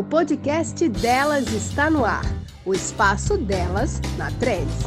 [0.00, 2.24] O podcast delas está no ar.
[2.64, 4.82] O espaço delas na Trends.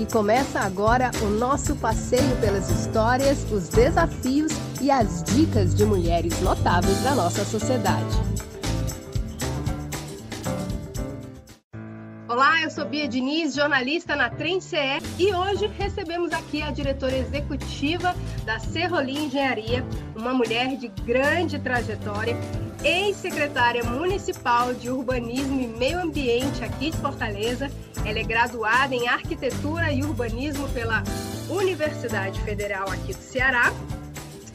[0.00, 6.40] E começa agora o nosso passeio pelas histórias, os desafios e as dicas de mulheres
[6.40, 8.33] notáveis da nossa sociedade.
[12.84, 14.76] Sou Bia Diniz, jornalista na CE
[15.18, 19.82] e hoje recebemos aqui a diretora executiva da Serrolim Engenharia,
[20.14, 22.36] uma mulher de grande trajetória,
[22.82, 27.70] ex-secretária municipal de Urbanismo e Meio Ambiente aqui de Fortaleza.
[28.04, 31.02] Ela é graduada em Arquitetura e Urbanismo pela
[31.48, 33.72] Universidade Federal aqui do Ceará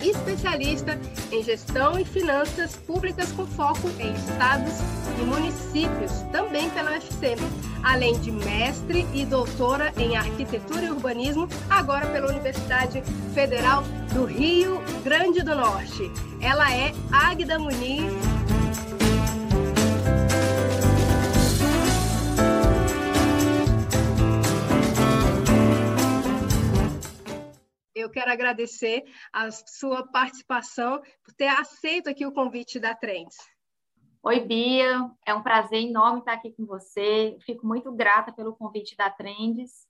[0.02, 1.00] especialista
[1.32, 4.74] em gestão e finanças públicas com foco em estados
[5.20, 7.36] e municípios, também pela UFC,
[7.84, 13.02] além de mestre e doutora em arquitetura e urbanismo, agora pela Universidade
[13.34, 16.12] Federal do Rio Grande do Norte.
[16.42, 18.29] Ela é Águida Muniz.
[28.00, 33.38] Eu quero agradecer a sua participação, por ter aceito aqui o convite da Trends.
[34.24, 37.38] Oi, Bia, é um prazer enorme estar aqui com você.
[37.46, 39.88] Fico muito grata pelo convite da Trends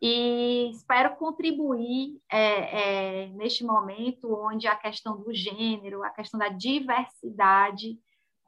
[0.00, 6.48] e espero contribuir é, é, neste momento onde a questão do gênero, a questão da
[6.48, 7.98] diversidade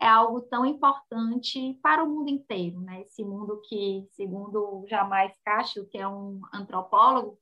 [0.00, 3.02] é algo tão importante para o mundo inteiro, né?
[3.02, 7.38] Esse mundo que, segundo Jamais Castro, que é um antropólogo,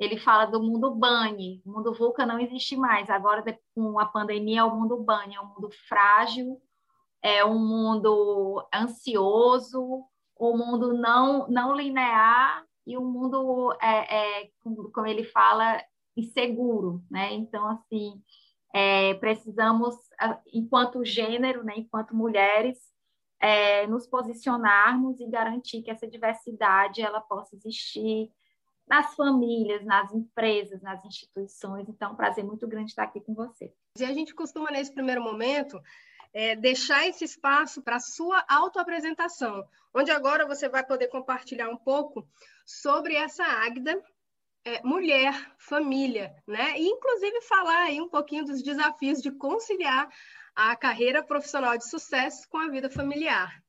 [0.00, 4.60] ele fala do mundo bunny, o mundo VUCA não existe mais, agora com a pandemia
[4.60, 6.58] é o mundo bunny, é um mundo frágil,
[7.22, 10.02] é um mundo ansioso,
[10.40, 15.84] um mundo não, não linear e um mundo, é, é, como ele fala,
[16.16, 17.34] inseguro, né?
[17.34, 18.22] Então, assim,
[18.74, 19.94] é, precisamos,
[20.50, 22.78] enquanto gênero, né, enquanto mulheres,
[23.38, 28.30] é, nos posicionarmos e garantir que essa diversidade ela possa existir
[28.90, 31.88] nas famílias, nas empresas, nas instituições.
[31.88, 33.72] Então, é um prazer muito grande estar aqui com você.
[33.96, 35.80] E a gente costuma, nesse primeiro momento,
[36.34, 39.64] é, deixar esse espaço para a sua autoapresentação,
[39.94, 42.26] onde agora você vai poder compartilhar um pouco
[42.66, 44.02] sobre essa Águida,
[44.64, 46.76] é, mulher, família, né?
[46.76, 50.08] E inclusive falar aí um pouquinho dos desafios de conciliar
[50.54, 53.62] a carreira profissional de sucesso com a vida familiar.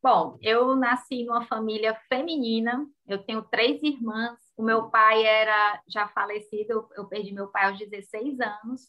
[0.00, 6.08] Bom, eu nasci numa família feminina, eu tenho três irmãs o meu pai era já
[6.08, 8.88] falecido, eu, perdi meu pai aos 16 anos,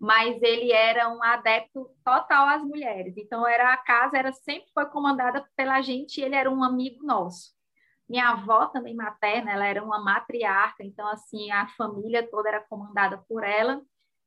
[0.00, 3.16] mas ele era um adepto total às mulheres.
[3.16, 7.54] Então era a casa era sempre foi comandada pela gente, ele era um amigo nosso.
[8.08, 13.24] Minha avó também materna, ela era uma matriarca, então assim a família toda era comandada
[13.28, 13.80] por ela.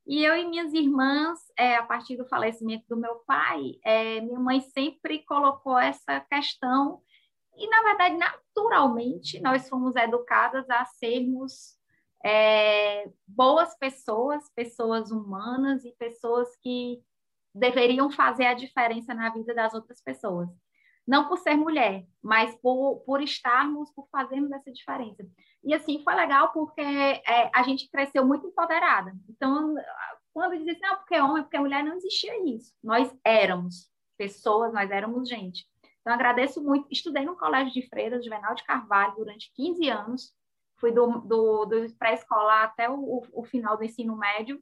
[0.08, 4.40] E eu e minhas irmãs, é, a partir do falecimento do meu pai, é, minha
[4.40, 7.02] mãe sempre colocou essa questão
[7.60, 11.78] e, na verdade, naturalmente, nós fomos educadas a sermos
[12.24, 17.02] é, boas pessoas, pessoas humanas e pessoas que
[17.54, 20.50] deveriam fazer a diferença na vida das outras pessoas.
[21.08, 25.26] Não por ser mulher, mas por, por estarmos, por fazermos essa diferença.
[25.64, 29.12] E assim, foi legal porque é, a gente cresceu muito empoderada.
[29.28, 29.76] Então,
[30.34, 32.74] quando dizia assim, não, porque é homem, porque mulher, não existia isso.
[32.84, 35.68] Nós éramos pessoas, nós éramos gente.
[36.10, 36.88] Então, agradeço muito.
[36.90, 40.34] Estudei no Colégio de Freiras, Juvenal de Carvalho, durante 15 anos.
[40.80, 44.60] Fui do, do, do pré-escolar até o, o, final do ensino médio.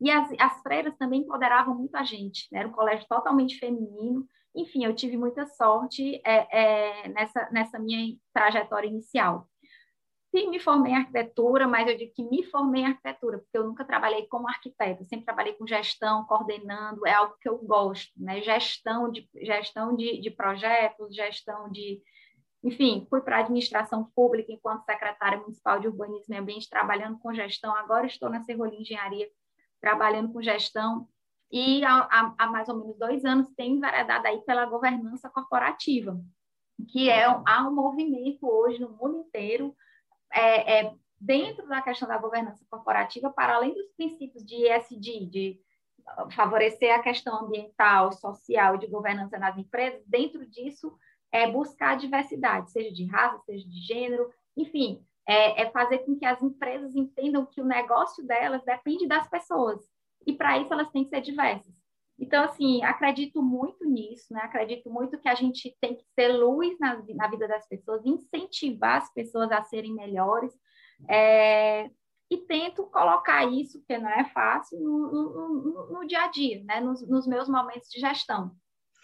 [0.00, 2.48] E as, as freiras também empoderavam muito a gente.
[2.50, 2.58] Né?
[2.58, 4.26] Era um colégio totalmente feminino.
[4.52, 9.48] Enfim, eu tive muita sorte é, é, nessa, nessa minha trajetória inicial.
[10.34, 13.64] Sim, me formei em arquitetura, mas eu digo que me formei em arquitetura, porque eu
[13.64, 18.40] nunca trabalhei como arquiteto, sempre trabalhei com gestão, coordenando, é algo que eu gosto, né?
[18.40, 22.00] Gestão de, gestão de, de projetos, gestão de.
[22.64, 27.34] Enfim, fui para a administração pública enquanto secretária municipal de urbanismo e ambiente, trabalhando com
[27.34, 27.76] gestão.
[27.76, 29.28] Agora estou na Serrolim Engenharia,
[29.82, 31.06] trabalhando com gestão.
[31.50, 36.18] E há, há mais ou menos dois anos tenho enveredado aí pela governança corporativa,
[36.88, 39.76] que é há um movimento hoje no mundo inteiro
[40.32, 45.60] é, é, dentro da questão da governança corporativa, para além dos princípios de ESG, de
[46.34, 50.92] favorecer a questão ambiental, social e de governança nas empresas, dentro disso
[51.30, 56.16] é buscar a diversidade, seja de raça, seja de gênero, enfim, é, é fazer com
[56.16, 59.80] que as empresas entendam que o negócio delas depende das pessoas
[60.26, 61.81] e para isso elas têm que ser diversas.
[62.22, 64.42] Então, assim, acredito muito nisso, né?
[64.44, 68.98] Acredito muito que a gente tem que ser luz na, na vida das pessoas, incentivar
[69.02, 70.52] as pessoas a serem melhores.
[71.10, 71.90] É,
[72.30, 76.62] e tento colocar isso, porque não é fácil, no, no, no, no dia a dia,
[76.62, 76.80] né?
[76.80, 78.52] Nos, nos, meus momentos de gestão.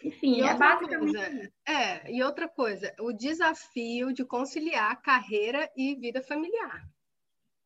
[0.00, 6.23] Enfim, é basicamente coisa, É, e outra coisa, o desafio de conciliar carreira e vida
[6.23, 6.88] familiar.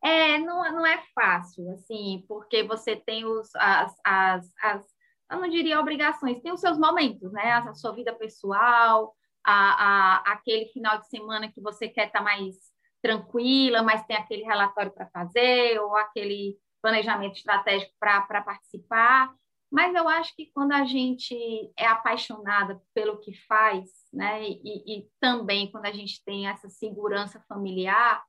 [0.03, 4.92] É, não, não é fácil, assim, porque você tem os, as, as, as,
[5.33, 7.51] eu não diria obrigações, tem os seus momentos, né?
[7.53, 12.23] A sua vida pessoal, a, a, aquele final de semana que você quer estar tá
[12.23, 12.55] mais
[13.01, 19.33] tranquila, mas tem aquele relatório para fazer, ou aquele planejamento estratégico para participar.
[19.71, 21.35] Mas eu acho que quando a gente
[21.77, 27.43] é apaixonada pelo que faz, né, e, e também quando a gente tem essa segurança
[27.49, 28.23] familiar,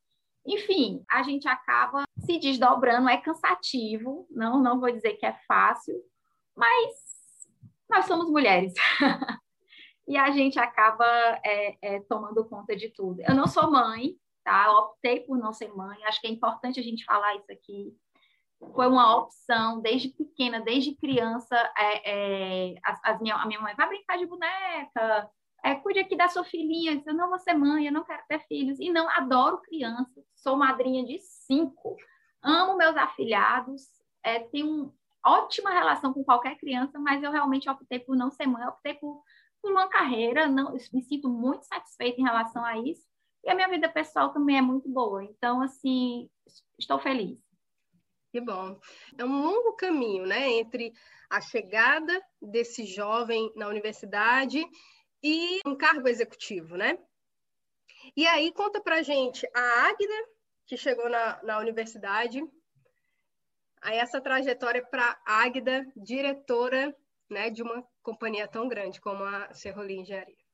[0.47, 5.95] enfim, a gente acaba se desdobrando, é cansativo, não, não vou dizer que é fácil,
[6.57, 6.95] mas
[7.89, 8.73] nós somos mulheres.
[10.07, 11.07] e a gente acaba
[11.45, 13.21] é, é, tomando conta de tudo.
[13.23, 14.67] Eu não sou mãe, tá?
[14.67, 17.95] Eu optei por não ser mãe, acho que é importante a gente falar isso aqui.
[18.75, 21.57] Foi uma opção desde pequena, desde criança.
[21.77, 25.31] É, é, as, as minha, a minha mãe vai brincar de boneca,
[25.65, 27.03] é, cuide aqui da sua filhinha.
[27.07, 28.79] Eu não vou ser mãe, eu não quero ter filhos.
[28.79, 31.97] E não, adoro crianças, sou madrinha de cinco,
[32.43, 33.83] amo meus afilhados,
[34.23, 38.67] é, tenho ótima relação com qualquer criança, mas eu realmente optei por não ser mãe,
[38.67, 39.23] optei por,
[39.61, 43.07] por uma carreira, não, me sinto muito satisfeita em relação a isso.
[43.43, 45.23] E a minha vida pessoal também é muito boa.
[45.23, 46.31] Então, assim,
[46.79, 47.39] estou feliz.
[48.33, 48.81] Que bom.
[49.17, 50.93] É um longo caminho, né, entre
[51.31, 54.65] a chegada desse jovem na universidade
[55.23, 56.99] e um cargo executivo, né?
[58.17, 60.15] E aí, conta pra gente a Águida,
[60.67, 62.43] que chegou na, na universidade,
[63.85, 66.97] aí essa trajetória para Águida, diretora
[67.31, 70.45] né, de uma companhia tão grande como a Serrolim Engenharia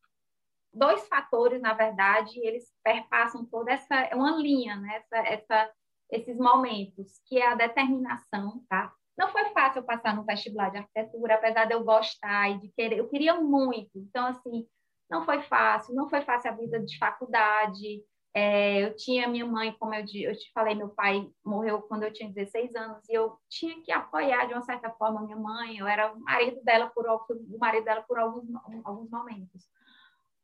[0.73, 4.97] dois fatores, na verdade, eles perpassam toda essa é uma linha, né?
[4.97, 5.73] Essa, essa,
[6.11, 8.93] esses momentos, que é a determinação, tá?
[9.17, 12.99] Não foi fácil passar no vestibular de arquitetura, apesar de eu gostar e de querer,
[12.99, 13.91] eu queria muito.
[13.97, 14.67] Então, assim,
[15.11, 18.03] não foi fácil, não foi fácil a vida de faculdade.
[18.33, 22.13] É, eu tinha minha mãe, como eu, eu te falei, meu pai morreu quando eu
[22.13, 25.79] tinha 16 anos e eu tinha que apoiar de uma certa forma minha mãe.
[25.79, 28.49] Eu era o marido dela por o marido dela por alguns,
[28.85, 29.69] alguns momentos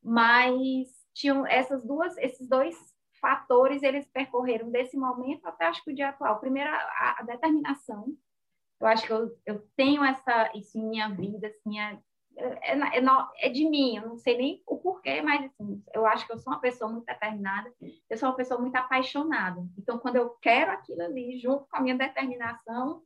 [0.06, 2.76] mas tinham essas duas, esses dois
[3.20, 6.38] fatores, eles percorreram desse momento até acho que o dia atual.
[6.38, 8.06] Primeiro, a, a determinação.
[8.78, 11.98] Eu acho que eu, eu tenho essa, isso em minha vida, assim, é,
[12.36, 16.26] é, é, é, de mim, eu não sei nem o porquê, mas assim, eu acho
[16.26, 17.72] que eu sou uma pessoa muito determinada,
[18.10, 19.64] eu sou uma pessoa muito apaixonada.
[19.78, 23.02] Então, quando eu quero aquilo ali, junto com a minha determinação,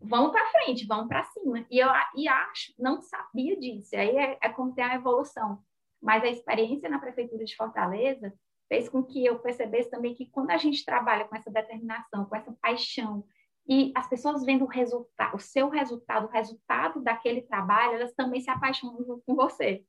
[0.00, 1.64] vamos para frente, vamos para cima.
[1.70, 3.94] E eu e acho, não sabia disso.
[3.94, 5.62] Aí é, é como tem a evolução.
[6.02, 8.32] Mas a experiência na prefeitura de Fortaleza
[8.68, 12.36] fez com que eu percebesse também que quando a gente trabalha com essa determinação, com
[12.36, 13.24] essa paixão,
[13.68, 18.40] e as pessoas vendo o resultado, o seu resultado, o resultado daquele trabalho, elas também
[18.40, 19.84] se apaixonam com você.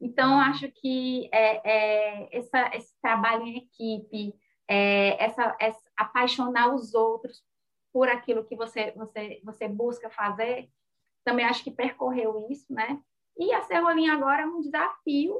[0.00, 4.34] Então, acho que é, é, essa, esse trabalho em equipe,
[4.68, 7.42] é, essa, essa, apaixonar os outros
[7.92, 10.68] por aquilo que você, você, você busca fazer,
[11.24, 13.00] também acho que percorreu isso, né?
[13.38, 15.36] E a Serrolinha agora é um desafio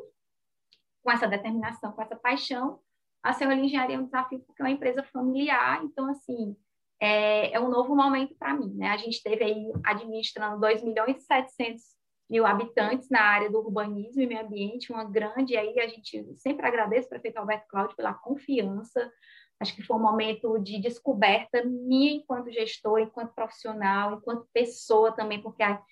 [1.03, 2.81] com essa determinação, com essa paixão,
[3.23, 6.57] a Serrolinha Engenharia é um desafio porque é uma empresa familiar, então, assim,
[7.01, 8.89] é, é um novo momento para mim, né?
[8.89, 11.83] A gente teve aí administrando 2 milhões e 700
[12.29, 16.33] mil habitantes na área do urbanismo e meio ambiente, uma grande, e aí a gente
[16.37, 19.11] sempre agradece o prefeito Alberto Cláudio pela confiança,
[19.59, 25.43] acho que foi um momento de descoberta minha enquanto gestor, enquanto profissional, enquanto pessoa também,
[25.43, 25.83] porque a,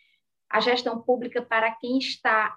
[0.49, 2.57] a gestão pública para quem está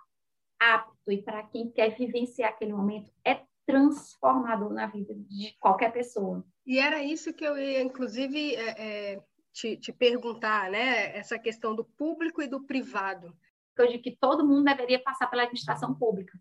[0.59, 6.45] apto e para quem quer vivenciar aquele momento é transformador na vida de qualquer pessoa.
[6.65, 11.17] E era isso que eu ia, inclusive, é, é, te, te perguntar, né?
[11.17, 13.35] Essa questão do público e do privado.
[13.77, 16.37] Eu digo que todo mundo deveria passar pela administração pública,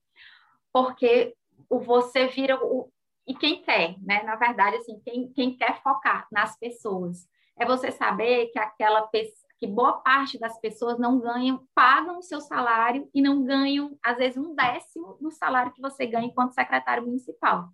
[0.72, 1.34] porque
[1.70, 2.92] o você vira o
[3.26, 4.22] e quem quer, né?
[4.24, 9.50] Na verdade, assim, quem, quem quer focar nas pessoas é você saber que aquela pessoa
[9.60, 14.16] que boa parte das pessoas não ganham, pagam o seu salário e não ganham, às
[14.16, 17.68] vezes, um décimo do salário que você ganha enquanto secretário municipal.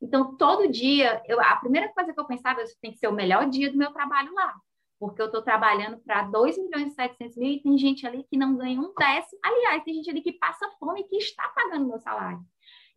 [0.00, 3.12] Então, todo dia, eu, a primeira coisa que eu pensava, isso tem que ser o
[3.12, 4.54] melhor dia do meu trabalho lá,
[4.98, 8.36] porque eu estou trabalhando para 2 milhões e 700 mil e tem gente ali que
[8.36, 9.40] não ganha um décimo.
[9.42, 12.40] Aliás, tem gente ali que passa fome e que está pagando meu salário.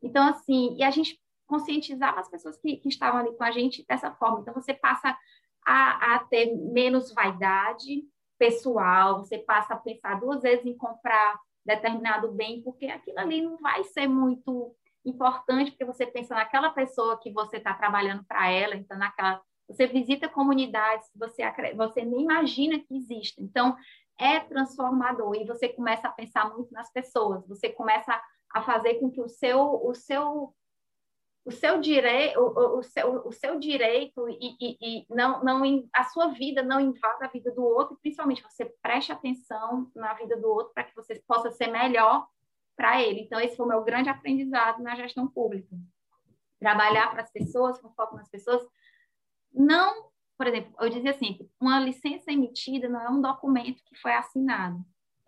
[0.02, 3.86] Então, assim, e a gente conscientizava as pessoas que, que estavam ali com a gente
[3.88, 4.42] dessa forma.
[4.42, 5.18] Então, você passa
[5.66, 8.04] a, a ter menos vaidade,
[8.38, 13.58] pessoal, você passa a pensar duas vezes em comprar determinado bem, porque aquilo ali não
[13.58, 14.76] vai ser muito
[15.06, 19.86] importante, porque você pensa naquela pessoa que você está trabalhando para ela, então naquela você
[19.86, 21.44] visita comunidades você,
[21.76, 23.46] você nem imagina que existem.
[23.46, 23.78] Então,
[24.20, 28.20] é transformador e você começa a pensar muito nas pessoas, você começa
[28.54, 30.54] a fazer com que o seu, o seu
[31.46, 35.64] o seu direito, o, o, seu, o seu direito e, e, e, não, não
[35.96, 40.38] a sua vida não invada a vida do outro, principalmente você preste atenção na vida
[40.38, 42.28] do outro para que você possa ser melhor
[42.80, 43.24] para ele.
[43.24, 45.76] Então esse foi o meu grande aprendizado na gestão pública.
[46.58, 48.66] Trabalhar para as pessoas, com foco nas pessoas,
[49.54, 54.14] não, por exemplo, eu dizia assim, uma licença emitida não é um documento que foi
[54.14, 54.82] assinado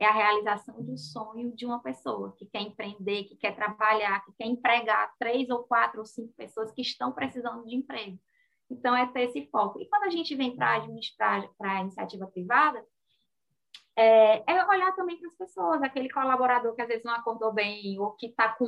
[0.04, 4.32] é a realização do sonho de uma pessoa que quer empreender, que quer trabalhar, que
[4.34, 8.20] quer empregar três ou quatro ou cinco pessoas que estão precisando de emprego.
[8.68, 9.80] Então, é ter esse foco.
[9.80, 12.84] E quando a gente vem para administrar para a iniciativa privada,
[13.98, 18.00] é, é olhar também para as pessoas, aquele colaborador que às vezes não acordou bem
[18.00, 18.66] ou que está com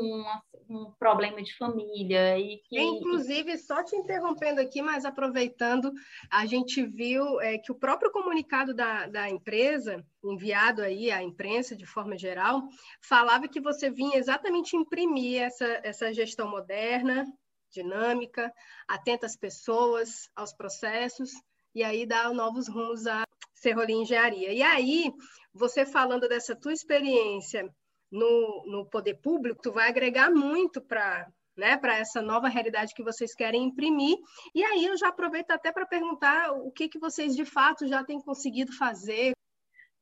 [0.69, 2.79] um problema de família e que...
[2.79, 5.91] Inclusive, só te interrompendo aqui, mas aproveitando,
[6.29, 11.75] a gente viu é, que o próprio comunicado da, da empresa, enviado aí à imprensa
[11.75, 12.63] de forma geral,
[13.01, 17.25] falava que você vinha exatamente imprimir essa, essa gestão moderna,
[17.71, 18.53] dinâmica,
[18.87, 21.31] atenta às pessoas, aos processos,
[21.73, 23.23] e aí dar novos rumos à
[23.63, 24.51] Serrolim Engenharia.
[24.51, 25.11] E aí,
[25.53, 27.67] você falando dessa tua experiência
[28.11, 33.03] no, no poder público, tu vai agregar muito para né, para essa nova realidade que
[33.03, 34.17] vocês querem imprimir.
[34.55, 38.03] E aí eu já aproveito até para perguntar o que, que vocês de fato já
[38.03, 39.33] têm conseguido fazer.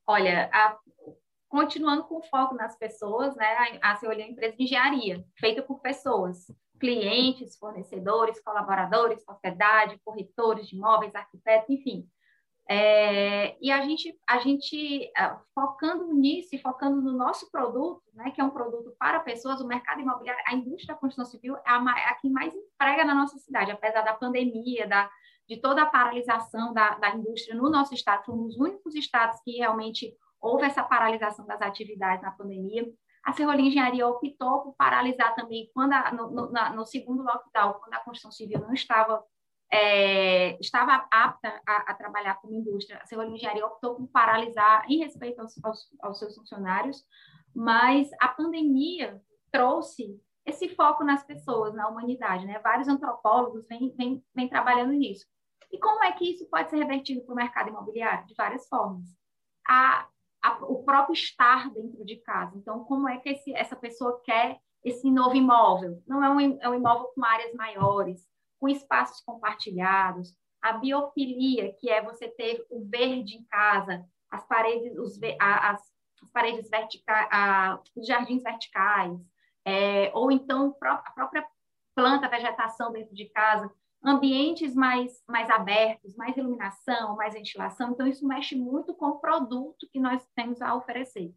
[0.08, 0.78] Olha, a,
[1.50, 5.62] continuando com o foco nas pessoas, né, a Ceolia é uma empresa de engenharia, feita
[5.62, 6.46] por pessoas,
[6.80, 12.08] clientes, fornecedores, colaboradores, sociedade, corretores de imóveis, arquitetos, enfim.
[12.74, 18.32] É, e a gente, a gente uh, focando nisso e focando no nosso produto, né,
[18.32, 21.62] que é um produto para pessoas, o mercado imobiliário, a indústria da construção civil é
[21.66, 25.10] a, a que mais emprega na nossa cidade, apesar da pandemia, da,
[25.50, 29.58] de toda a paralisação da, da indústria no nosso estado, fomos os únicos estados que
[29.58, 32.90] realmente houve essa paralisação das atividades na pandemia.
[33.26, 37.96] A Serrolim Engenharia optou por paralisar também quando a, no, no, no segundo lockdown, quando
[37.96, 39.22] a construção civil não estava
[39.72, 43.00] é, estava apta a, a, trabalhar como indústria.
[43.02, 47.06] A Serrolim Engenharia optou por paralisar em respeito aos, aos, aos, seus funcionários,
[47.56, 52.46] mas a pandemia trouxe esse foco nas pessoas, na humanidade.
[52.46, 52.60] Né?
[52.60, 55.26] Vários antropólogos vêm, vêm, vêm trabalhando nisso.
[55.72, 58.28] E como é que isso pode ser revertido para o mercado imobiliário?
[58.28, 59.06] De várias formas.
[59.66, 60.06] A,
[60.44, 62.58] a, o próprio estar dentro de casa.
[62.58, 66.04] Então, como é que esse, essa pessoa quer esse novo imóvel?
[66.06, 68.28] Não é um, é um imóvel com áreas maiores,
[68.62, 74.96] com espaços compartilhados, a biofilia, que é você ter o verde em casa, as paredes,
[75.00, 75.82] os, as,
[76.22, 79.20] as paredes verticais, os jardins verticais,
[79.66, 81.44] é, ou então a própria
[81.96, 83.70] planta, vegetação dentro de casa,
[84.04, 87.92] ambientes mais, mais abertos, mais iluminação, mais ventilação.
[87.92, 91.34] Então, isso mexe muito com o produto que nós temos a oferecer.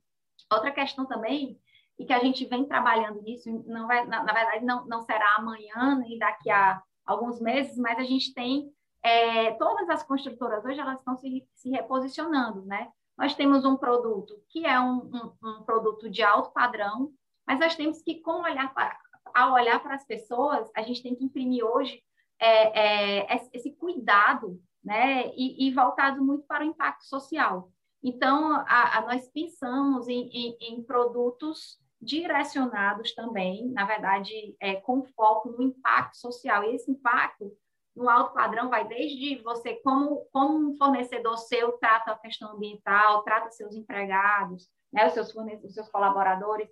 [0.53, 1.59] Outra questão também,
[1.99, 5.37] e que a gente vem trabalhando nisso, não vai, na, na verdade, não, não será
[5.37, 8.73] amanhã, nem daqui a alguns meses, mas a gente tem
[9.05, 12.91] é, todas as construtoras hoje elas estão se, se reposicionando, né?
[13.17, 17.13] Nós temos um produto que é um, um, um produto de alto padrão,
[17.47, 18.99] mas nós temos que, com olhar para,
[19.35, 22.03] ao olhar para as pessoas, a gente tem que imprimir hoje
[22.41, 25.29] é, é, esse cuidado, né?
[25.37, 27.71] E, e, voltado muito para o impacto social.
[28.03, 35.05] Então, a, a nós pensamos em, em, em produtos direcionados também, na verdade, é, com
[35.17, 36.65] foco no impacto social.
[36.65, 37.57] E esse impacto
[37.97, 43.23] no alto padrão vai desde você, como, como um fornecedor seu trata a questão ambiental,
[43.23, 46.69] trata seus empregados, né, os, seus os seus colaboradores,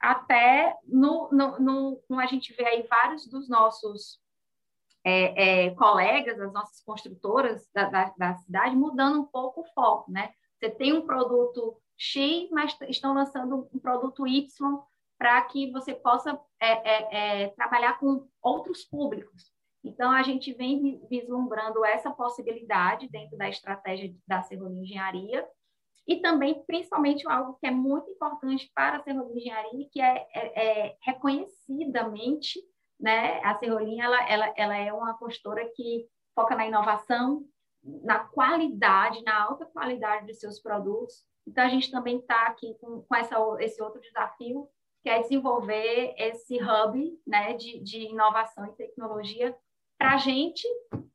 [0.00, 4.20] até no, no, no, no, a gente vê aí vários dos nossos
[5.04, 10.10] é, é, colegas, as nossas construtoras da, da, da cidade, mudando um pouco o foco,
[10.10, 10.32] né?
[10.58, 14.46] Você tem um produto X, mas estão lançando um produto Y
[15.18, 19.52] para que você possa é, é, é, trabalhar com outros públicos.
[19.82, 25.46] Então, a gente vem vislumbrando essa possibilidade dentro da estratégia da Serrolim Engenharia
[26.06, 30.66] e também, principalmente, algo que é muito importante para a Serrolim Engenharia, que é, é,
[30.86, 32.60] é reconhecidamente,
[32.98, 37.44] né, a Serrolim, ela, ela, ela é uma consultora que foca na inovação,
[37.82, 43.02] na qualidade, na alta qualidade dos seus produtos, então, a gente também está aqui com,
[43.02, 44.68] com essa, esse outro desafio,
[45.02, 49.54] que é desenvolver esse hub né, de, de inovação e tecnologia
[49.98, 50.66] para a gente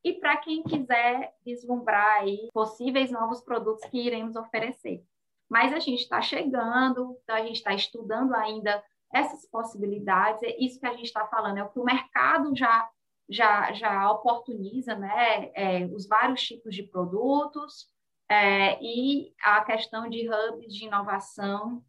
[0.03, 5.03] e para quem quiser vislumbrar aí possíveis novos produtos que iremos oferecer.
[5.50, 10.79] Mas a gente está chegando, então a gente está estudando ainda essas possibilidades, é isso
[10.79, 12.88] que a gente está falando, é o que o mercado já
[13.31, 17.88] já, já oportuniza né, é, os vários tipos de produtos
[18.29, 21.83] é, e a questão de hubs de inovação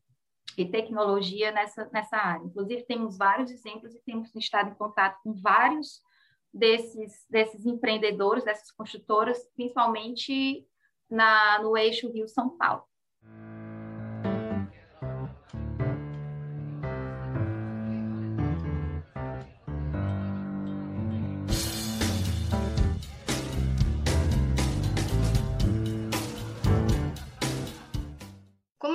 [0.56, 2.44] e tecnologia nessa, nessa área.
[2.44, 6.00] Inclusive, temos vários exemplos e temos estado em contato com vários
[6.52, 10.66] desses, desses empreendedores, dessas construtoras, principalmente
[11.08, 12.89] na, no eixo Rio-São Paulo.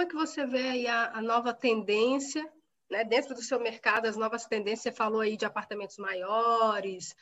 [0.05, 2.47] É que você vê aí a, a nova tendência,
[2.89, 4.81] né, dentro do seu mercado, as novas tendências?
[4.81, 7.15] Você falou aí de apartamentos maiores,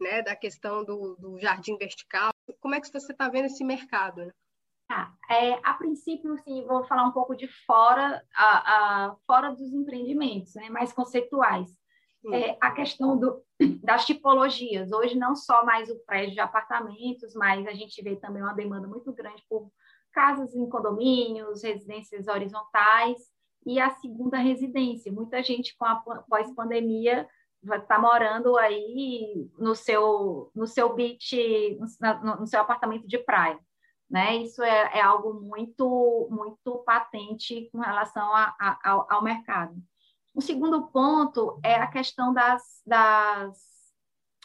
[0.00, 2.32] né, da questão do, do jardim vertical.
[2.60, 4.24] Como é que você está vendo esse mercado?
[4.24, 4.32] Né?
[4.90, 9.72] Ah, é, a princípio, sim, vou falar um pouco de fora, a, a fora dos
[9.72, 11.78] empreendimentos, né, mais conceituais.
[12.32, 13.42] É, a questão do,
[13.82, 14.92] das tipologias.
[14.92, 18.86] Hoje, não só mais o prédio de apartamentos, mas a gente vê também uma demanda
[18.86, 19.70] muito grande por
[20.12, 23.18] casas em condomínios, residências horizontais
[23.66, 25.12] e a segunda residência.
[25.12, 25.96] Muita gente com a
[26.28, 27.28] pós-pandemia
[27.62, 33.58] está morando aí no seu no seu beach, no, no, seu apartamento de praia,
[34.08, 34.36] né?
[34.36, 39.74] Isso é, é algo muito muito patente com relação a, a, ao, ao, mercado.
[40.34, 43.68] O segundo ponto é a questão das, das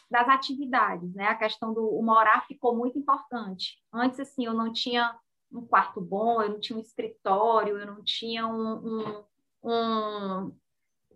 [0.08, 1.28] das atividades, né?
[1.28, 3.76] A questão do morar ficou muito importante.
[3.92, 5.18] Antes assim eu não tinha
[5.52, 9.24] um quarto bom, eu não tinha um escritório, eu não tinha um, um,
[9.64, 10.56] um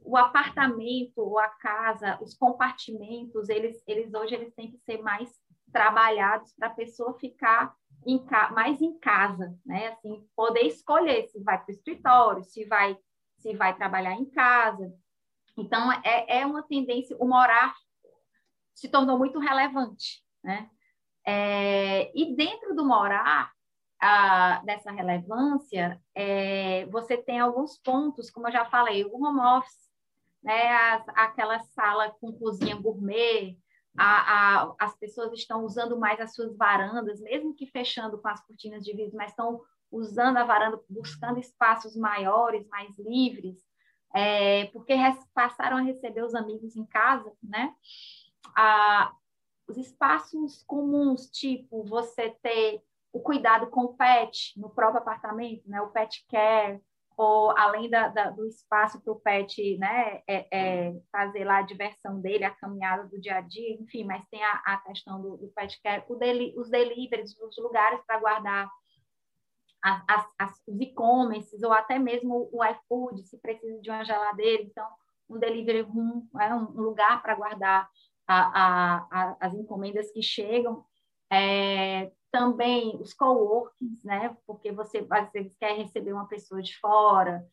[0.03, 5.31] o apartamento a casa, os compartimentos, eles, eles hoje eles têm que ser mais
[5.73, 7.75] trabalhados para a pessoa ficar
[8.07, 9.89] em mais em casa, né?
[9.89, 12.99] Assim, poder escolher se vai para o escritório, se vai
[13.37, 14.93] se vai trabalhar em casa.
[15.57, 17.75] Então é, é uma tendência, o morar
[18.75, 20.71] se tornou muito relevante, né?
[21.27, 23.53] É, e dentro do morar
[24.01, 29.91] a, dessa relevância, é, você tem alguns pontos, como eu já falei, o home office,
[30.43, 33.59] né, as, aquela sala com cozinha gourmet,
[33.99, 38.41] a, a, as pessoas estão usando mais as suas varandas, mesmo que fechando com as
[38.47, 39.61] cortinas de vidro, mas estão
[39.91, 43.59] usando a varanda, buscando espaços maiores, mais livres,
[44.15, 44.95] é, porque
[45.35, 47.75] passaram a receber os amigos em casa, né?
[48.57, 49.13] Ah,
[49.69, 55.81] os espaços comuns, tipo você ter o cuidado com o pet no próprio apartamento, né?
[55.83, 56.81] O pet care,
[57.17, 60.23] ou além da, da, do espaço para o pet, né?
[60.27, 64.25] É, é, fazer lá a diversão dele, a caminhada do dia a dia, enfim, mas
[64.31, 68.71] tem a, a questão do, do pet care, deli, os deliveries, os lugares para guardar
[69.83, 74.87] as, as, os e-commerces, ou até mesmo o iFood, se precisa de uma geladeira, então
[75.29, 77.89] um delivery room é um lugar para guardar
[78.27, 80.85] a, as encomendas que chegam.
[81.33, 84.37] É, também os coworkings, né?
[84.47, 87.47] Porque você às vezes quer receber uma pessoa de fora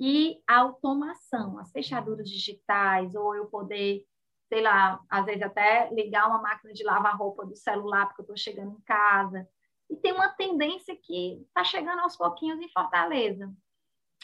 [0.00, 4.04] e a automação, as fechaduras digitais ou eu poder,
[4.48, 8.24] sei lá, às vezes até ligar uma máquina de lavar roupa do celular porque eu
[8.24, 9.48] estou chegando em casa.
[9.88, 13.52] E tem uma tendência que está chegando aos pouquinhos em Fortaleza,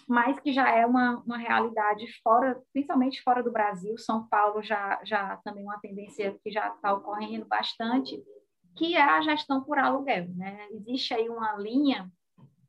[0.09, 3.97] mas que já é uma, uma realidade fora, principalmente fora do Brasil.
[3.99, 8.21] São Paulo já já também uma tendência que já está ocorrendo bastante
[8.77, 10.29] que é a gestão por aluguel.
[10.37, 10.69] Né?
[10.73, 12.11] Existe aí uma linha,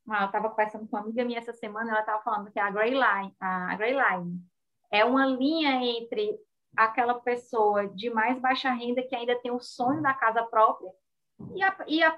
[0.07, 2.91] eu estava conversando com uma amiga minha essa semana, ela estava falando que a Grey
[2.91, 4.39] Line, a Grey Line
[4.91, 6.37] é uma linha entre
[6.75, 10.89] aquela pessoa de mais baixa renda que ainda tem o sonho da casa própria
[11.53, 12.15] e, a, e a,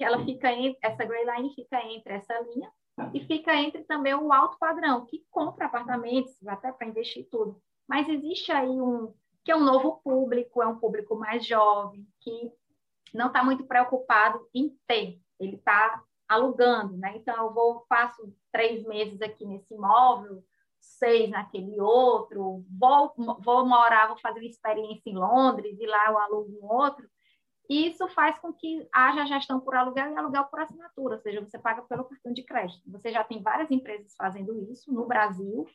[0.00, 2.70] ela fica entre, essa Grey Line fica entre essa linha
[3.12, 7.60] e fica entre também o alto padrão, que compra apartamentos, até para investir tudo.
[7.86, 9.12] Mas existe aí um,
[9.44, 12.50] que é um novo público, é um público mais jovem, que
[13.14, 17.16] não está muito preocupado em ter, ele está alugando, né?
[17.16, 20.42] Então, eu vou, passo três meses aqui nesse imóvel,
[20.80, 26.18] seis naquele outro, vou, vou morar, vou fazer uma experiência em Londres e lá eu
[26.18, 27.08] alugo um outro.
[27.68, 31.58] Isso faz com que haja gestão por aluguel e aluguel por assinatura, ou seja, você
[31.58, 32.80] paga pelo cartão de crédito.
[32.90, 35.66] Você já tem várias empresas fazendo isso no Brasil,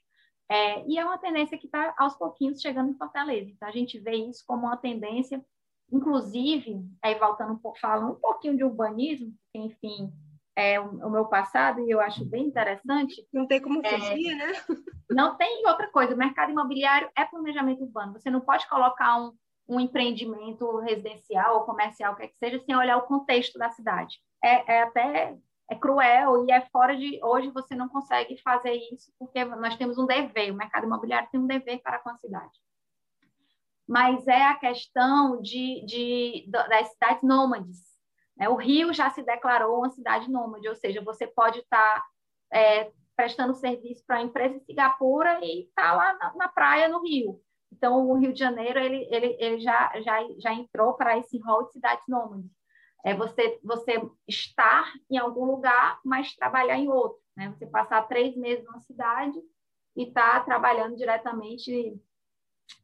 [0.49, 3.49] é, e é uma tendência que está aos pouquinhos chegando em Fortaleza.
[3.49, 5.43] Então, a gente vê isso como uma tendência
[5.91, 10.11] Inclusive, aí voltando falando um pouquinho de urbanismo, enfim,
[10.55, 13.27] é o, o, meu passado e eu acho bem interessante.
[13.31, 14.53] Não tem como é, fugir, é, né?
[15.09, 16.13] Não tem outra coisa.
[16.13, 18.13] O mercado imobiliário é planejamento urbano.
[18.13, 19.33] Você não pode colocar um,
[19.67, 24.19] um empreendimento residencial ou comercial, quer que seja, sem olhar o contexto da cidade.
[24.43, 25.37] É, é até
[25.69, 27.19] é cruel e é fora de.
[27.23, 31.39] Hoje você não consegue fazer isso porque nós temos um dever, o mercado imobiliário tem
[31.39, 32.51] um dever para com a cidade.
[33.91, 37.77] Mas é a questão de, de, das cidades nômades.
[38.37, 38.47] Né?
[38.47, 42.05] O Rio já se declarou uma cidade nômade, ou seja, você pode estar tá,
[42.57, 46.87] é, prestando serviço para a empresa em Singapura e estar tá lá na, na, praia
[46.87, 47.41] no Rio.
[47.69, 51.65] Então, o Rio de Janeiro ele, ele, ele já, já, já entrou para esse rol
[51.65, 52.49] de cidades nômades.
[53.03, 57.19] É você, você estar em algum lugar, mas trabalhar em outro.
[57.35, 57.49] Né?
[57.49, 59.37] Você passar três meses numa cidade
[59.97, 61.99] e estar tá trabalhando diretamente,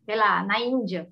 [0.05, 1.09] sei lá, na Índia.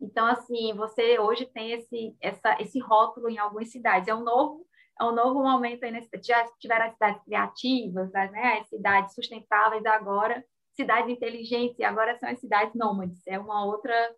[0.00, 4.08] Então, assim, você hoje tem esse, essa, esse rótulo em algumas cidades.
[4.08, 4.66] É um novo,
[5.00, 8.58] é um novo momento aí, nesse, já tiveram as cidades criativas, né?
[8.60, 13.26] as cidades sustentáveis agora, cidades inteligentes, e agora são as cidades nômades.
[13.26, 14.14] É uma outra,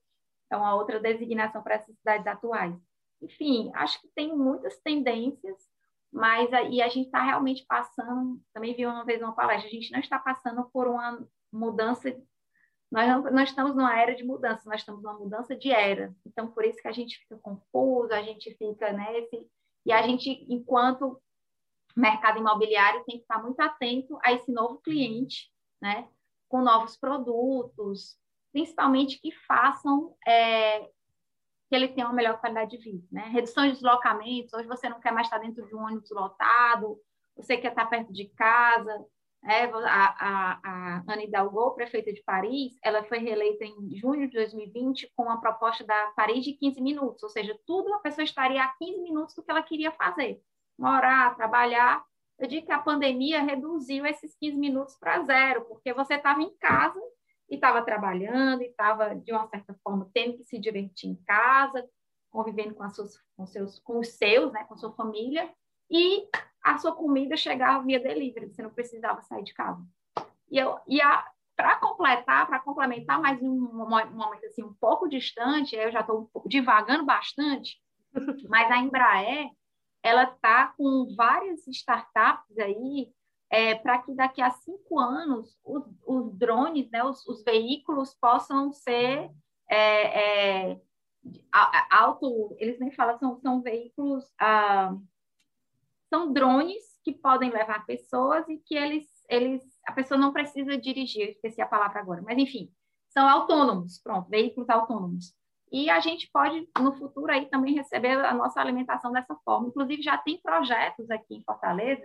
[0.50, 2.74] é uma outra designação para essas cidades atuais.
[3.22, 5.56] Enfim, acho que tem muitas tendências,
[6.12, 9.92] mas aí a gente está realmente passando, também vi uma vez uma palestra, a gente
[9.92, 12.14] não está passando por uma mudança,
[12.90, 16.50] nós não, nós estamos numa era de mudança, nós estamos numa mudança de era, então
[16.50, 19.06] por isso que a gente fica confuso, a gente fica né,
[19.86, 21.20] e a gente, enquanto
[21.96, 25.50] mercado imobiliário, tem que estar muito atento a esse novo cliente,
[25.80, 26.08] né,
[26.48, 28.18] com novos produtos,
[28.52, 33.06] principalmente que façam é, que ele tenha uma melhor qualidade de vida.
[33.12, 33.22] Né?
[33.28, 37.00] Redução de deslocamentos, hoje você não quer mais estar dentro de um ônibus lotado,
[37.36, 39.06] você quer estar perto de casa.
[39.42, 44.34] É, a, a, a Anne Hidalgo, prefeita de Paris, ela foi reeleita em junho de
[44.34, 48.62] 2020 com uma proposta da Paris de 15 minutos, ou seja, tudo a pessoa estaria
[48.62, 50.40] a 15 minutos do que ela queria fazer.
[50.78, 52.04] Morar, trabalhar.
[52.38, 56.54] Eu digo que a pandemia reduziu esses 15 minutos para zero, porque você estava em
[56.58, 57.00] casa
[57.48, 61.86] e estava trabalhando, e estava, de uma certa forma, tendo que se divertir em casa,
[62.30, 65.52] convivendo com, as suas, com, seus, com os seus, né, com a sua família,
[65.90, 66.28] e
[66.62, 69.82] a sua comida chegava via delivery, você não precisava sair de casa.
[70.50, 71.00] E, eu, e
[71.56, 76.30] para completar, para complementar mais um, um, momento assim, um pouco distante, eu já estou
[76.46, 77.80] divagando bastante,
[78.48, 79.50] mas a Embraer,
[80.02, 83.12] ela está com várias startups aí
[83.50, 88.72] é, para que daqui a cinco anos os, os drones, né, os, os, veículos possam
[88.72, 89.30] ser
[89.68, 90.80] é, é,
[91.90, 94.96] auto, eles nem falam, são, são veículos, ah,
[96.10, 101.30] são drones que podem levar pessoas e que eles, eles, a pessoa não precisa dirigir,
[101.30, 102.70] esqueci a palavra agora, mas enfim,
[103.08, 105.32] são autônomos, pronto, veículos autônomos.
[105.72, 109.68] E a gente pode, no futuro, aí também receber a nossa alimentação dessa forma.
[109.68, 112.04] Inclusive, já tem projetos aqui em Fortaleza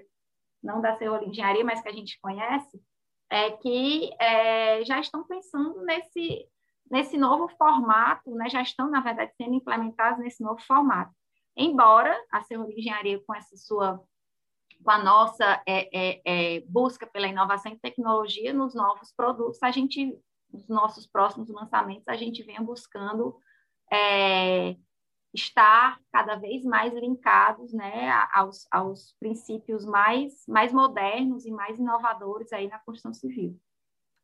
[0.65, 2.81] não da Serra Engenharia, mas que a gente conhece,
[3.29, 6.47] é que é, já estão pensando nesse,
[6.89, 8.49] nesse novo formato, né?
[8.49, 11.13] já estão, na verdade, sendo implementados nesse novo formato.
[11.55, 14.03] Embora a Serra Engenharia, com essa sua
[14.83, 19.71] com a nossa é, é, é, busca pela inovação e tecnologia nos novos produtos, a
[19.71, 20.15] gente,
[20.53, 23.35] nos nossos próximos lançamentos, a gente vem buscando
[23.91, 24.75] é,
[25.33, 32.53] estar cada vez mais linkados né, aos, aos princípios mais, mais modernos e mais inovadores
[32.53, 33.59] aí na construção civil.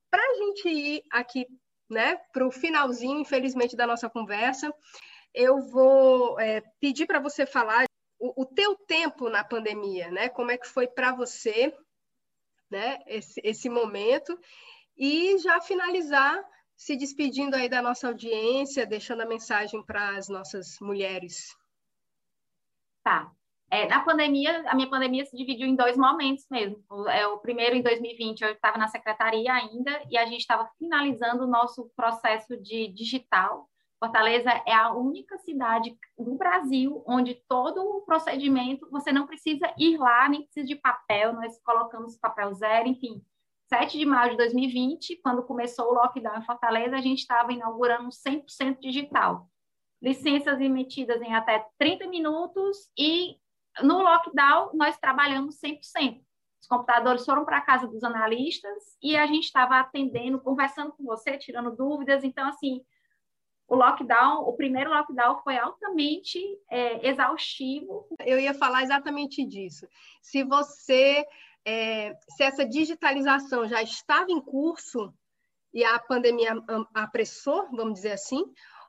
[0.10, 1.48] Para a gente ir aqui
[1.90, 4.74] né, para o finalzinho, infelizmente, da nossa conversa,
[5.34, 7.86] eu vou é, pedir para você falar
[8.20, 10.30] o, o teu tempo na pandemia, né?
[10.30, 11.76] Como é que foi para você,
[12.70, 13.00] né?
[13.08, 14.38] Esse, esse momento
[14.98, 16.44] e já finalizar
[16.76, 21.56] se despedindo aí da nossa audiência, deixando a mensagem para as nossas mulheres.
[23.04, 23.32] Tá.
[23.70, 26.84] É, na pandemia, a minha pandemia se dividiu em dois momentos mesmo.
[26.90, 30.70] O, é, o primeiro, em 2020, eu estava na secretaria ainda e a gente estava
[30.78, 33.70] finalizando o nosso processo de digital.
[34.04, 39.96] Fortaleza é a única cidade do Brasil onde todo o procedimento, você não precisa ir
[39.98, 43.24] lá, nem precisa de papel, nós colocamos papel zero, enfim,
[43.70, 48.10] 7 de maio de 2020, quando começou o lockdown em Fortaleza, a gente estava inaugurando
[48.10, 49.48] 100% digital.
[50.02, 53.38] Licenças emitidas em até 30 minutos e
[53.84, 56.20] no lockdown nós trabalhamos 100%.
[56.60, 61.04] Os computadores foram para a casa dos analistas e a gente estava atendendo, conversando com
[61.04, 62.24] você, tirando dúvidas.
[62.24, 62.84] Então, assim,
[63.72, 66.38] o lockdown, o primeiro lockdown foi altamente
[66.70, 68.06] é, exaustivo.
[68.20, 69.88] Eu ia falar exatamente disso.
[70.22, 71.26] Se você
[71.64, 75.14] é, se essa digitalização já estava em curso
[75.74, 76.54] e a pandemia
[76.94, 78.44] apressou, vamos dizer assim,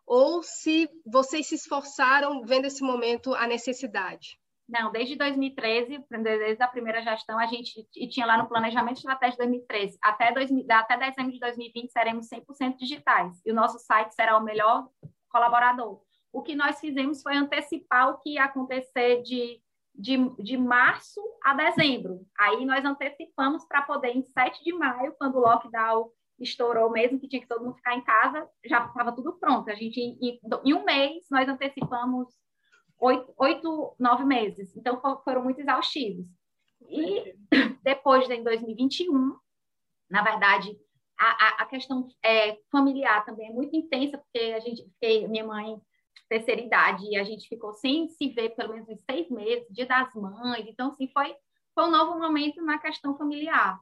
[0.04, 4.36] ou se vocês se esforçaram vendo esse momento a necessidade?
[4.68, 9.48] Não, desde 2013, desde a primeira gestão, a gente tinha lá no planejamento estratégico de
[9.48, 14.38] 2013, até, 2000, até dezembro de 2020 seremos 100% digitais e o nosso site será
[14.38, 14.88] o melhor
[15.28, 16.00] colaborador.
[16.32, 19.60] O que nós fizemos foi antecipar o que ia acontecer de
[19.94, 22.20] de, de março a dezembro.
[22.38, 27.28] Aí nós antecipamos para poder, em 7 de maio, quando o lockdown estourou mesmo, que
[27.28, 29.70] tinha que todo mundo ficar em casa, já estava tudo pronto.
[29.70, 32.28] A gente, em, em, um mês, nós antecipamos
[33.02, 34.74] oito, oito, nove meses.
[34.76, 36.26] Então, foram muito exaustivos.
[36.88, 37.34] E
[37.82, 39.36] depois, em 2021,
[40.10, 40.76] na verdade,
[41.18, 45.46] a, a, a questão é, familiar também é muito intensa, porque a gente, porque minha
[45.46, 45.80] mãe
[46.28, 49.84] terceira idade e a gente ficou sem se ver pelo menos uns seis meses, dia
[49.84, 51.34] das mães, então assim foi
[51.74, 53.78] foi um novo momento na questão familiar.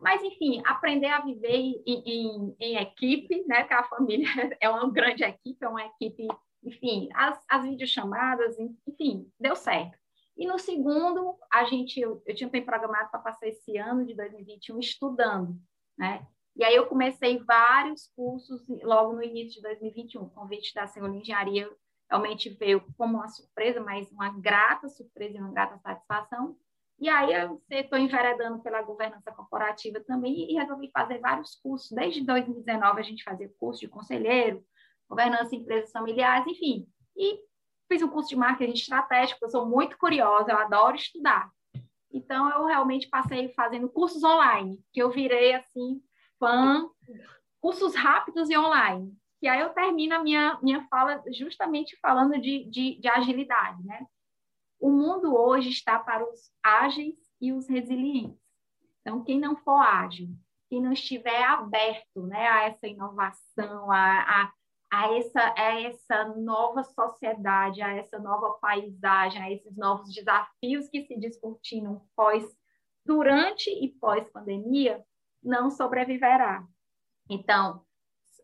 [0.00, 3.64] Mas enfim, aprender a viver em, em, em equipe, né?
[3.64, 4.28] Que a família
[4.60, 6.26] é uma grande equipe, é uma equipe,
[6.66, 9.96] enfim, as, as videochamadas, enfim, deu certo.
[10.36, 14.14] E no segundo, a gente, eu, eu tinha bem programado para passar esse ano de
[14.14, 15.56] 2021 estudando,
[15.96, 16.26] né?
[16.54, 20.22] E aí eu comecei vários cursos logo no início de 2021.
[20.22, 21.70] O convite da Senhora Engenharia
[22.10, 26.56] realmente veio como uma surpresa, mas uma grata surpresa e uma grata satisfação.
[26.98, 31.90] E aí eu estou enveredando pela governança corporativa também e resolvi fazer vários cursos.
[31.90, 34.64] Desde 2019 a gente fazia curso de conselheiro,
[35.08, 36.86] governança em empresas familiares, enfim.
[37.16, 37.38] E
[37.88, 41.50] fiz um curso de marketing estratégico, eu sou muito curiosa, eu adoro estudar.
[42.12, 46.02] Então eu realmente passei fazendo cursos online, que eu virei assim
[46.38, 46.88] fã,
[47.60, 49.12] cursos rápidos e online.
[49.42, 54.06] E aí eu termino a minha, minha fala justamente falando de, de, de agilidade, né?
[54.78, 58.38] O mundo hoje está para os ágeis e os resilientes.
[59.00, 60.28] Então, quem não for ágil,
[60.68, 64.52] quem não estiver aberto né, a essa inovação, a, a,
[64.90, 71.04] a, essa, a essa nova sociedade, a essa nova paisagem, a esses novos desafios que
[71.06, 72.44] se descortinam pós,
[73.04, 75.04] durante e pós-pandemia,
[75.42, 76.64] não sobreviverá.
[77.30, 77.82] Então,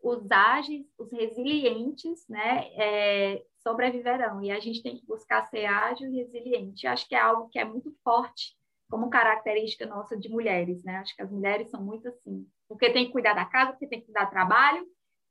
[0.03, 4.43] os ágeis, os resilientes, né, é, sobreviverão.
[4.43, 6.85] E a gente tem que buscar ser ágil e resiliente.
[6.85, 8.53] Acho que é algo que é muito forte
[8.89, 10.97] como característica nossa de mulheres, né?
[10.97, 13.99] Acho que as mulheres são muito assim, porque tem que cuidar da casa, porque tem
[13.99, 14.85] que cuidar do trabalho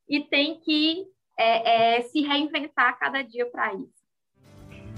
[0.07, 1.05] e tem que
[1.37, 4.03] é, é, se reinventar cada dia para isso.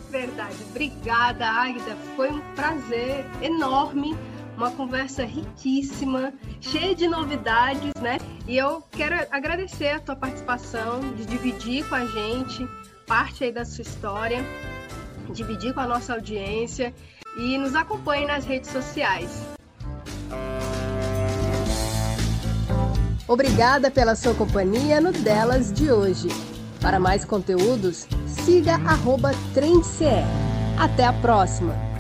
[0.09, 0.55] Verdade.
[0.69, 1.95] Obrigada, Águida.
[2.15, 4.15] Foi um prazer enorme
[4.57, 8.17] uma conversa riquíssima, cheia de novidades, né?
[8.47, 12.67] E eu quero agradecer a tua participação, de dividir com a gente
[13.05, 14.39] parte aí da sua história,
[15.31, 16.93] dividir com a nossa audiência
[17.37, 19.43] e nos acompanhe nas redes sociais.
[23.27, 26.27] Obrigada pela sua companhia no Delas de hoje.
[26.79, 29.31] Para mais conteúdos, siga arroba
[30.77, 31.94] Até a próxima!